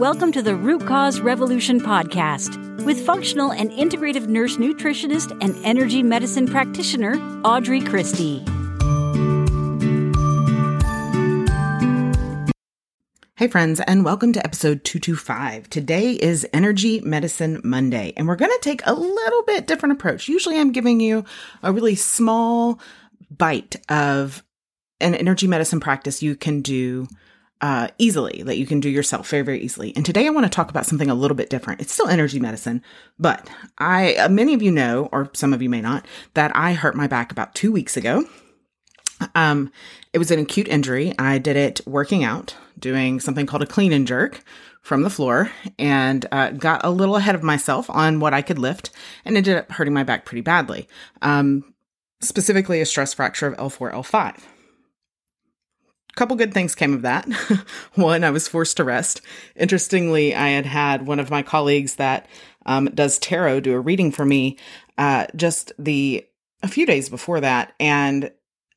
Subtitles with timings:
[0.00, 6.02] Welcome to the Root Cause Revolution podcast with functional and integrative nurse nutritionist and energy
[6.02, 8.38] medicine practitioner Audrey Christie.
[13.36, 15.68] Hey, friends, and welcome to episode 225.
[15.68, 20.28] Today is Energy Medicine Monday, and we're going to take a little bit different approach.
[20.28, 21.26] Usually, I'm giving you
[21.62, 22.80] a really small
[23.30, 24.42] bite of
[24.98, 27.06] an energy medicine practice you can do
[27.60, 29.94] uh, easily, that you can do yourself very, very easily.
[29.94, 31.80] And today, I want to talk about something a little bit different.
[31.80, 32.82] It's still energy medicine,
[33.18, 36.72] but I, uh, many of you know, or some of you may not, that I
[36.72, 38.24] hurt my back about two weeks ago.
[39.34, 39.70] Um,
[40.12, 41.12] it was an acute injury.
[41.18, 44.42] I did it working out, doing something called a clean and jerk
[44.82, 48.58] from the floor, and uh, got a little ahead of myself on what I could
[48.58, 48.90] lift,
[49.26, 50.88] and ended up hurting my back pretty badly.
[51.20, 51.74] Um,
[52.20, 54.40] specifically, a stress fracture of L4, L5.
[56.16, 57.28] Couple good things came of that.
[57.94, 59.20] one, I was forced to rest.
[59.56, 62.26] Interestingly, I had had one of my colleagues that
[62.66, 64.58] um, does tarot do a reading for me
[64.98, 66.26] uh, just the
[66.62, 68.30] a few days before that, and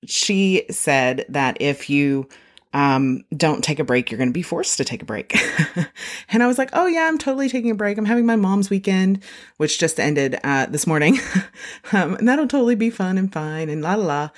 [0.05, 2.29] she said that if you
[2.73, 5.37] um, don't take a break, you're going to be forced to take a break.
[6.29, 7.97] and I was like, oh, yeah, I'm totally taking a break.
[7.97, 9.23] I'm having my mom's weekend,
[9.57, 11.19] which just ended uh, this morning.
[11.91, 14.29] um, and that'll totally be fun and fine and la la la.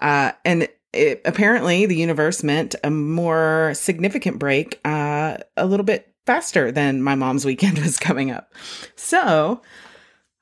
[0.00, 6.14] Uh, and it, apparently, the universe meant a more significant break uh, a little bit
[6.26, 8.52] faster than my mom's weekend was coming up.
[8.96, 9.62] So,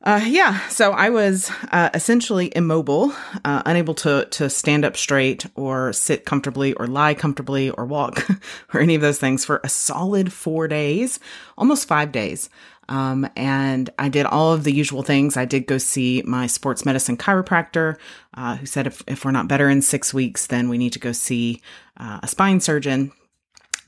[0.04, 3.12] uh, yeah, so I was uh, essentially immobile,
[3.44, 8.26] uh, unable to to stand up straight or sit comfortably or lie comfortably or walk
[8.74, 11.20] or any of those things for a solid four days,
[11.56, 12.50] almost five days.
[12.88, 15.36] Um, and I did all of the usual things.
[15.36, 17.96] I did go see my sports medicine chiropractor,
[18.34, 20.98] uh, who said if, if we're not better in six weeks, then we need to
[20.98, 21.62] go see
[21.96, 23.12] uh, a spine surgeon.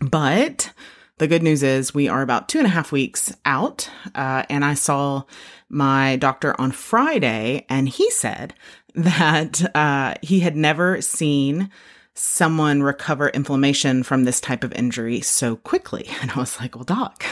[0.00, 0.72] But
[1.18, 4.64] the good news is we are about two and a half weeks out, uh, and
[4.64, 5.24] I saw
[5.68, 8.54] my doctor on Friday, and he said
[8.94, 11.70] that uh, he had never seen
[12.14, 16.08] someone recover inflammation from this type of injury so quickly.
[16.24, 17.24] And I was like, well, doc,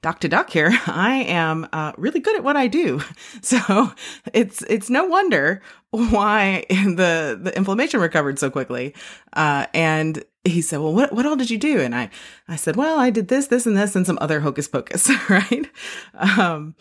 [0.00, 3.00] doc to doc here, I am uh, really good at what I do.
[3.42, 3.92] So
[4.32, 8.94] it's, it's no wonder why the, the inflammation recovered so quickly.
[9.32, 11.80] Uh, and he said, well, what, what all did you do?
[11.80, 12.10] And I,
[12.48, 15.68] I said, well, I did this, this, and this, and some other hocus pocus, right?
[16.14, 16.74] Um,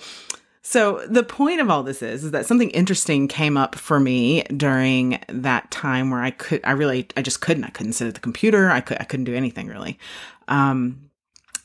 [0.70, 4.44] so the point of all this is, is that something interesting came up for me
[4.56, 8.14] during that time where I could, I really, I just couldn't, I couldn't sit at
[8.14, 8.70] the computer.
[8.70, 9.98] I could, I couldn't do anything really.
[10.48, 11.10] Um,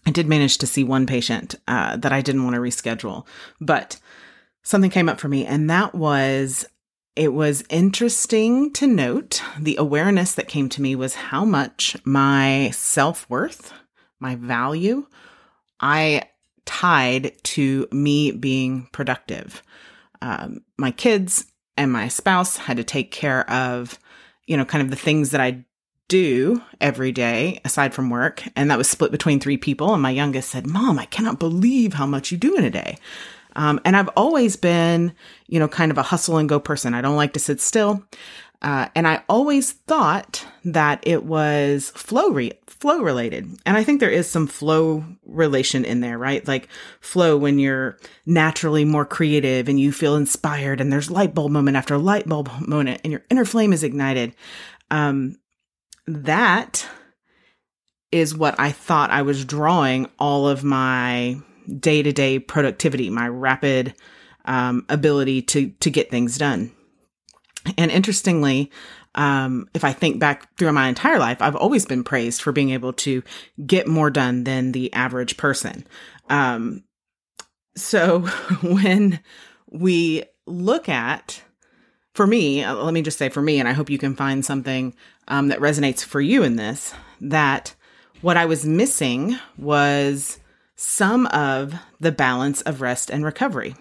[0.07, 3.27] I did manage to see one patient, uh, that I didn't want to reschedule,
[3.61, 4.01] but
[4.63, 6.65] something came up for me and that was,
[7.15, 12.71] it was interesting to note the awareness that came to me was how much my
[12.71, 13.71] self worth,
[14.19, 15.07] my value,
[15.79, 16.23] I
[16.67, 19.63] tied to me being productive.
[20.23, 23.99] Um, my kids and my spouse had to take care of,
[24.47, 25.65] you know, kind of the things that I
[26.09, 28.45] do every day aside from work.
[28.57, 29.93] And that was split between three people.
[29.93, 32.99] And my youngest said, Mom, I cannot believe how much you do in a day.
[33.57, 35.15] Um, and I've always been,
[35.47, 36.95] you know, kind of a hustle and go person.
[36.95, 38.05] I don't like to sit still.
[38.65, 43.47] Uh, and I always thought that it was flow re- flow related.
[43.67, 46.49] And I think there is some flow relation in there, right?
[46.49, 51.53] Like flow when you're naturally more creative and you feel inspired and there's light bulb
[51.53, 54.35] moment after light bulb moment and your inner flame is ignited.
[54.91, 55.37] Um,
[56.07, 56.89] that
[58.11, 61.37] is what I thought I was drawing all of my
[61.81, 63.95] day to day productivity, my rapid
[64.47, 66.73] um, ability to to get things done.
[67.79, 68.71] And interestingly,
[69.15, 72.71] um, if I think back through my entire life, I've always been praised for being
[72.71, 73.23] able to
[73.65, 75.87] get more done than the average person.
[76.29, 76.85] Um,
[77.77, 78.21] so
[78.63, 79.21] when
[79.71, 81.43] we look at,
[82.15, 84.45] for me, uh, let me just say for me, and I hope you can find
[84.45, 84.95] something
[85.29, 87.75] um, that resonates for you in this, that
[88.21, 90.39] what I was missing was
[90.77, 93.75] some of the balance of rest and recovery.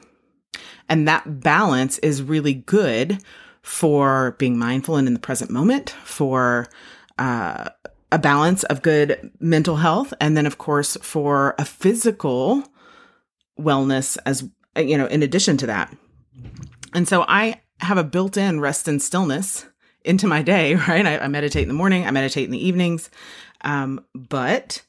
[0.89, 3.19] And that balance is really good
[3.63, 6.67] for being mindful and in the present moment, for
[7.17, 7.69] uh,
[8.11, 12.63] a balance of good mental health, and then, of course, for a physical
[13.59, 15.95] wellness as you know, in addition to that.
[16.93, 19.65] And so I have a built in rest and stillness
[20.03, 21.05] into my day, right?
[21.05, 23.09] I, I, meditate in the morning, I meditate in the evenings.
[23.61, 24.81] Um, but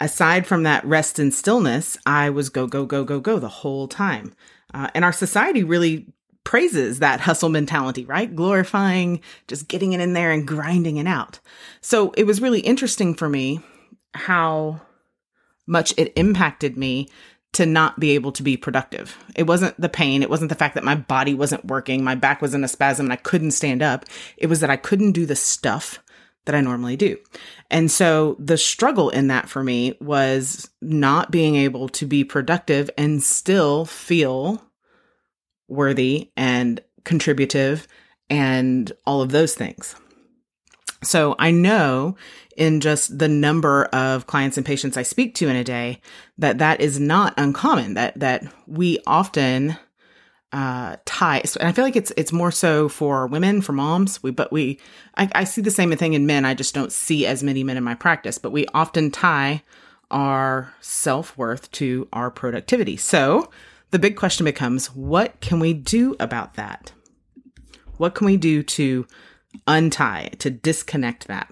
[0.00, 3.88] aside from that rest and stillness, I was go, go, go, go, go the whole
[3.88, 4.34] time.
[4.72, 6.06] Uh, and our society really
[6.44, 8.34] praises that hustle mentality, right?
[8.34, 11.40] Glorifying just getting it in there and grinding it out.
[11.80, 13.60] So it was really interesting for me
[14.14, 14.80] how
[15.66, 17.08] much it impacted me
[17.54, 19.16] to not be able to be productive.
[19.36, 20.22] It wasn't the pain.
[20.22, 22.02] It wasn't the fact that my body wasn't working.
[22.02, 24.04] My back was in a spasm and I couldn't stand up.
[24.36, 26.00] It was that I couldn't do the stuff
[26.46, 27.16] that I normally do.
[27.70, 32.90] And so the struggle in that for me was not being able to be productive
[32.98, 34.60] and still feel
[35.74, 37.86] worthy and contributive
[38.30, 39.94] and all of those things.
[41.02, 42.16] So I know
[42.56, 46.00] in just the number of clients and patients I speak to in a day
[46.38, 49.76] that that is not uncommon that that we often
[50.54, 54.22] uh, tie, and I feel like it's it's more so for women, for moms.
[54.22, 54.78] We, but we,
[55.16, 56.44] I, I see the same thing in men.
[56.44, 58.38] I just don't see as many men in my practice.
[58.38, 59.64] But we often tie
[60.12, 62.96] our self worth to our productivity.
[62.96, 63.50] So
[63.90, 66.92] the big question becomes, what can we do about that?
[67.96, 69.06] What can we do to
[69.66, 71.50] untie, to disconnect that?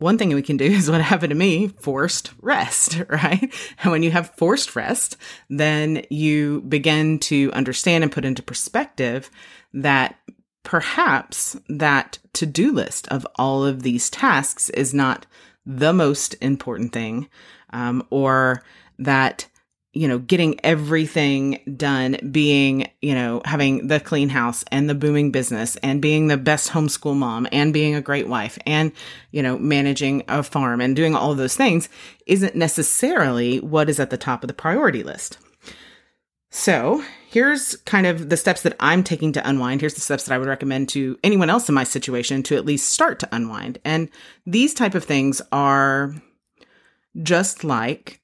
[0.00, 3.54] one thing we can do is what happened to me forced rest, right?
[3.82, 5.16] And when you have forced rest,
[5.48, 9.30] then you begin to understand and put into perspective
[9.72, 10.16] that
[10.64, 15.26] perhaps that to do list of all of these tasks is not
[15.64, 17.28] the most important thing,
[17.72, 18.62] um, or
[18.98, 19.46] that
[19.92, 25.32] you know, getting everything done, being, you know, having the clean house and the booming
[25.32, 28.92] business and being the best homeschool mom and being a great wife and,
[29.32, 31.88] you know, managing a farm and doing all those things
[32.26, 35.38] isn't necessarily what is at the top of the priority list.
[36.50, 39.80] So here's kind of the steps that I'm taking to unwind.
[39.80, 42.64] Here's the steps that I would recommend to anyone else in my situation to at
[42.64, 43.78] least start to unwind.
[43.84, 44.08] And
[44.46, 46.14] these type of things are
[47.22, 48.19] just like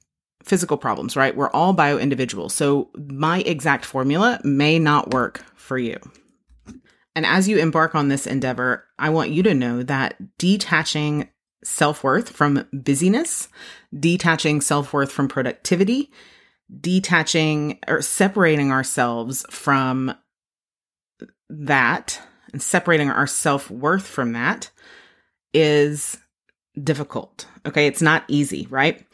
[0.46, 1.37] physical problems, right?
[1.37, 2.54] We're all bio individuals.
[2.54, 5.98] So my exact formula may not work for you.
[7.14, 11.28] And as you embark on this endeavor, I want you to know that detaching
[11.64, 13.48] self worth from busyness,
[13.98, 16.12] detaching self worth from productivity,
[16.81, 20.14] detaching or separating ourselves from
[21.48, 22.20] that
[22.52, 24.70] and separating our self worth from that
[25.52, 26.19] is
[26.81, 27.46] difficult.
[27.64, 27.87] Okay.
[27.87, 29.04] It's not easy, right?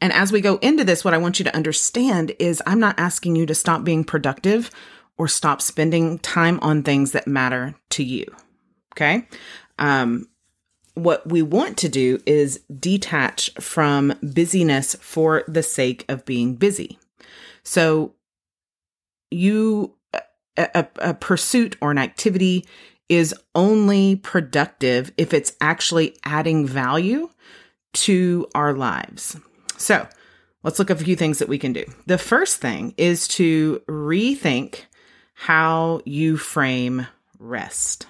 [0.00, 2.98] And as we go into this, what I want you to understand is I'm not
[2.98, 4.70] asking you to stop being productive
[5.18, 8.24] or stop spending time on things that matter to you.
[8.94, 9.26] Okay.
[9.78, 10.28] Um,
[10.94, 16.98] what we want to do is detach from busyness for the sake of being busy.
[17.62, 18.14] So
[19.30, 19.94] you,
[20.56, 22.66] a, a pursuit or an activity
[23.08, 27.28] is only productive if it's actually adding value
[27.92, 29.36] to our lives.
[29.80, 30.06] So
[30.62, 31.84] let's look at a few things that we can do.
[32.06, 34.82] The first thing is to rethink
[35.34, 37.06] how you frame
[37.38, 38.06] rest.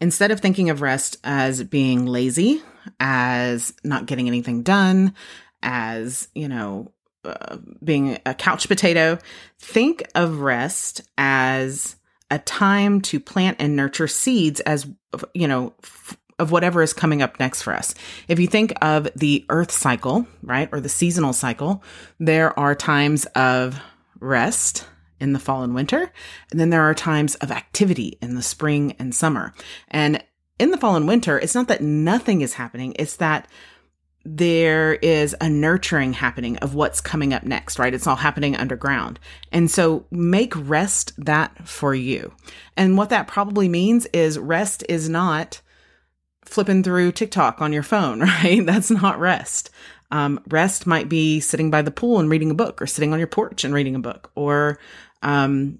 [0.00, 2.62] Instead of thinking of rest as being lazy,
[3.00, 5.14] as not getting anything done,
[5.62, 6.92] as, you know,
[7.24, 9.18] uh, being a couch potato,
[9.58, 11.96] think of rest as
[12.30, 14.86] a time to plant and nurture seeds as,
[15.34, 17.94] you know, f- of whatever is coming up next for us.
[18.26, 21.84] If you think of the earth cycle, right, or the seasonal cycle,
[22.18, 23.80] there are times of
[24.18, 24.86] rest
[25.20, 26.10] in the fall and winter,
[26.50, 29.52] and then there are times of activity in the spring and summer.
[29.88, 30.24] And
[30.58, 33.46] in the fall and winter, it's not that nothing is happening, it's that
[34.24, 37.94] there is a nurturing happening of what's coming up next, right?
[37.94, 39.18] It's all happening underground.
[39.50, 42.34] And so make rest that for you.
[42.76, 45.62] And what that probably means is rest is not
[46.50, 48.64] flipping through TikTok on your phone, right?
[48.64, 49.70] That's not rest.
[50.10, 53.18] Um, rest might be sitting by the pool and reading a book or sitting on
[53.18, 54.78] your porch and reading a book or,
[55.22, 55.78] um,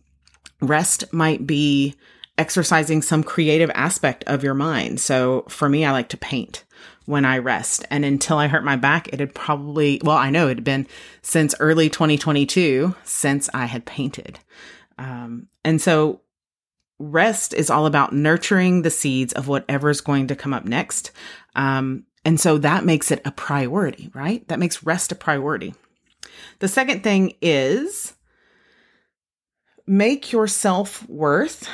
[0.60, 1.96] rest might be
[2.38, 5.00] exercising some creative aspect of your mind.
[5.00, 6.64] So for me, I like to paint
[7.06, 7.84] when I rest.
[7.90, 10.86] And until I hurt my back, it had probably, well, I know it had been
[11.22, 14.38] since early 2022 since I had painted.
[14.96, 16.20] Um, and so
[17.00, 21.10] rest is all about nurturing the seeds of whatever is going to come up next.
[21.56, 24.46] Um, and so that makes it a priority, right?
[24.48, 25.74] That makes rest a priority.
[26.60, 28.12] The second thing is
[29.86, 31.68] make your self worth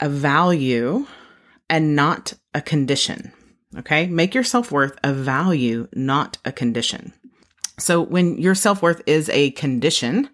[0.00, 1.06] a value
[1.70, 3.32] and not a condition.
[3.78, 4.06] Okay.
[4.06, 7.12] Make your self worth a value, not a condition.
[7.78, 10.28] So when your self worth is a condition,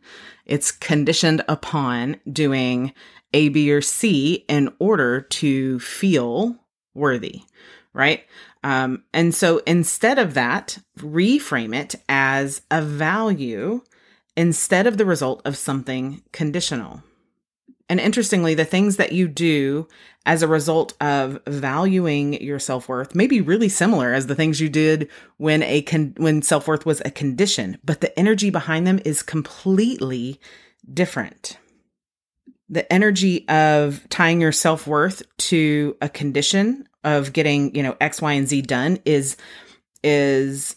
[0.46, 2.92] it's conditioned upon doing
[3.32, 6.56] a, B, or C in order to feel
[6.94, 7.42] worthy,
[7.92, 8.24] right?
[8.64, 13.82] Um, and so instead of that, reframe it as a value
[14.36, 17.02] instead of the result of something conditional.
[17.88, 19.86] And interestingly, the things that you do
[20.24, 24.68] as a result of valuing your self-worth may be really similar as the things you
[24.68, 29.22] did when a con- when self-worth was a condition, but the energy behind them is
[29.22, 30.40] completely
[30.94, 31.58] different.
[32.73, 38.33] The energy of tying your self-worth to a condition of getting, you know, X, Y,
[38.33, 39.37] and Z done is
[40.02, 40.75] is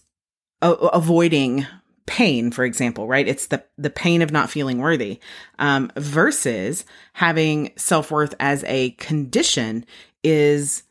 [0.62, 1.66] a- avoiding
[2.06, 3.28] pain, for example, right?
[3.28, 5.20] It's the, the pain of not feeling worthy,
[5.58, 9.86] um, versus having self worth as a condition
[10.24, 10.84] is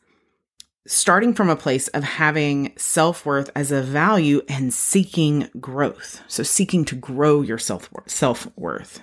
[0.87, 6.21] starting from a place of having self worth as a value and seeking growth.
[6.27, 9.01] So seeking to grow your self self worth.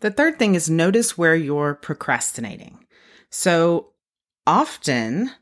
[0.00, 2.84] The third thing is notice where you're procrastinating.
[3.30, 3.88] So
[4.46, 5.32] often,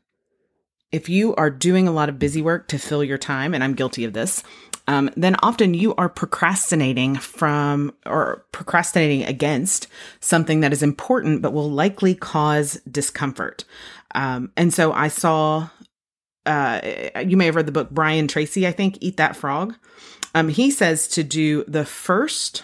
[0.91, 3.73] if you are doing a lot of busy work to fill your time, and I'm
[3.73, 4.43] guilty of this,
[4.87, 9.87] um, then often you are procrastinating from or procrastinating against
[10.21, 13.65] something that is important but will likely cause discomfort.
[14.15, 15.69] Um, and so I saw,
[16.45, 16.79] uh,
[17.25, 19.75] you may have read the book Brian Tracy, I think, Eat That Frog.
[20.33, 22.63] Um, he says to do the first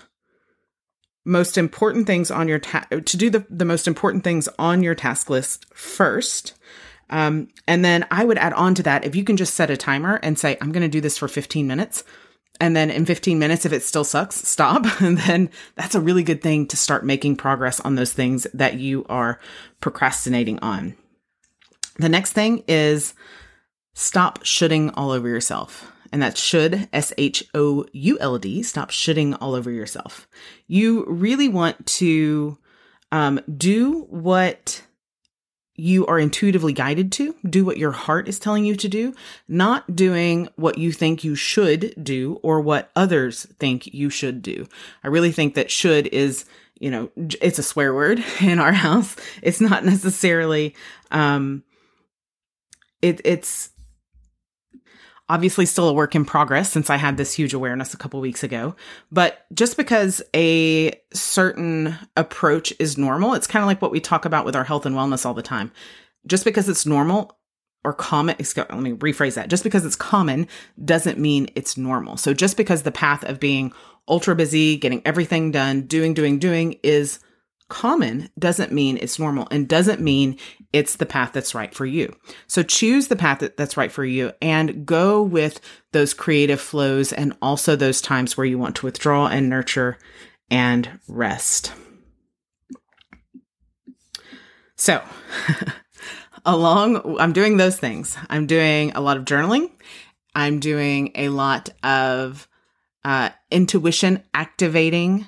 [1.25, 4.95] most important things on your ta- to do the, the most important things on your
[4.95, 6.53] task list first
[7.13, 9.77] um, and then I would add on to that if you can just set a
[9.77, 12.03] timer and say, I'm going to do this for 15 minutes.
[12.59, 14.99] And then in 15 minutes, if it still sucks, stop.
[14.99, 18.79] And then that's a really good thing to start making progress on those things that
[18.79, 19.39] you are
[19.79, 20.95] procrastinating on.
[21.97, 23.13] The next thing is
[23.93, 25.92] stop shoulding all over yourself.
[26.13, 30.27] And that should, S H O U L D, stop shoulding all over yourself.
[30.67, 32.59] You really want to
[33.11, 34.83] um, do what
[35.75, 37.35] you are intuitively guided to.
[37.49, 39.15] Do what your heart is telling you to do,
[39.47, 44.67] not doing what you think you should do or what others think you should do.
[45.03, 46.45] I really think that should is,
[46.79, 49.15] you know, it's a swear word in our house.
[49.41, 50.75] It's not necessarily,
[51.09, 51.63] um,
[53.01, 53.71] it, it's
[55.29, 58.43] obviously still a work in progress since I had this huge awareness a couple weeks
[58.43, 58.75] ago.
[59.11, 64.25] But just because a certain approach is normal, it's kind of like what we talk
[64.25, 65.71] about with our health and wellness all the time.
[66.27, 67.37] Just because it's normal
[67.83, 69.49] or common, let me rephrase that.
[69.49, 70.47] Just because it's common
[70.83, 72.17] doesn't mean it's normal.
[72.17, 73.73] So just because the path of being
[74.07, 77.19] ultra busy, getting everything done, doing, doing, doing is
[77.69, 80.37] common doesn't mean it's normal and doesn't mean
[80.71, 82.15] it's the path that's right for you.
[82.47, 85.59] So choose the path that's right for you and go with
[85.91, 89.97] those creative flows and also those times where you want to withdraw and nurture
[90.49, 91.73] and rest.
[94.75, 95.01] So,
[96.45, 98.17] along, I'm doing those things.
[98.29, 99.71] I'm doing a lot of journaling.
[100.35, 102.47] I'm doing a lot of
[103.05, 105.27] uh, intuition activating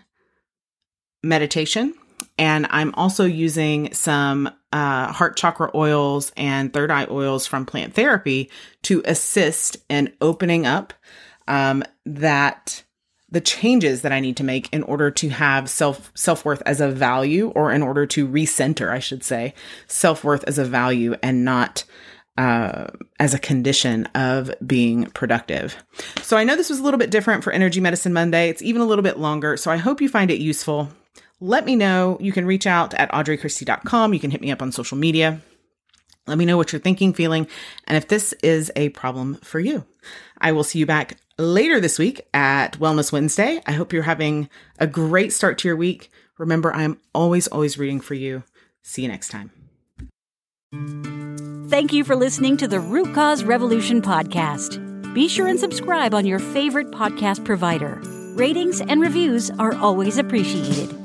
[1.24, 1.94] meditation.
[2.38, 7.94] And I'm also using some uh, heart chakra oils and third eye oils from plant
[7.94, 8.50] therapy
[8.84, 10.94] to assist in opening up
[11.48, 12.84] um, that
[13.30, 16.82] the changes that I need to make in order to have self self worth as
[16.82, 19.54] a value, or in order to recenter, I should say,
[19.88, 21.84] self worth as a value and not
[22.38, 22.88] uh,
[23.20, 25.76] as a condition of being productive.
[26.22, 28.50] So I know this was a little bit different for Energy Medicine Monday.
[28.50, 29.58] It's even a little bit longer.
[29.58, 30.90] So I hope you find it useful
[31.46, 32.18] let me know.
[32.20, 34.14] You can reach out at audreychristie.com.
[34.14, 35.40] You can hit me up on social media.
[36.28, 37.48] Let me know what you're thinking, feeling,
[37.86, 39.86] and if this is a problem for you.
[40.42, 43.62] I will see you back later this week at Wellness Wednesday.
[43.68, 44.50] I hope you're having
[44.80, 46.10] a great start to your week.
[46.40, 48.44] Remember, I'm always, always rooting for you.
[48.82, 49.52] See you next time.
[51.70, 54.82] Thank you for listening to the Root Cause Revolution podcast.
[55.14, 58.02] Be sure and subscribe on your favorite podcast provider.
[58.36, 61.05] Ratings and reviews are always appreciated.